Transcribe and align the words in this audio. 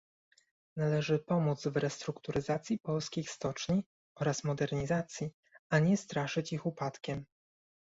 Należy 0.77 1.19
pomóc 1.19 1.67
w 1.67 1.77
restrukturyzacji 1.77 2.79
polskich 2.79 3.29
stoczni 3.29 3.83
oraz 4.15 4.43
modernizacji, 4.43 5.31
a 5.69 5.79
nie 5.79 5.97
straszyć 5.97 6.53
ich 6.53 6.65
upadkiem 6.65 7.25